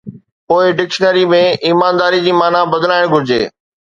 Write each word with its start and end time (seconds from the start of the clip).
پوءِ 0.47 0.71
ڊڪشنري 0.77 1.25
۾ 1.33 1.41
’ايمانداري‘ 1.67 2.23
جي 2.29 2.35
معنيٰ 2.39 2.63
بدلائڻ 2.73 3.07
گهرجي. 3.13 3.41